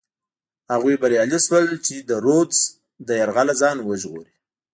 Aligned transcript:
هغوی 0.73 0.95
بریالي 1.01 1.39
شول 1.45 1.65
چې 1.85 1.95
د 2.09 2.11
رودز 2.25 2.59
له 3.07 3.13
یرغله 3.21 3.53
ځان 3.61 3.77
وژغوري. 3.81 4.35